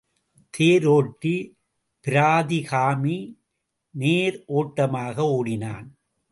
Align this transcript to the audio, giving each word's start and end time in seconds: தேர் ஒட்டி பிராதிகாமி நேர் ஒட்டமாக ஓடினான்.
தேர் 0.53 0.87
ஒட்டி 0.87 1.33
பிராதிகாமி 2.05 3.17
நேர் 3.95 4.37
ஒட்டமாக 4.47 5.17
ஓடினான். 5.37 5.87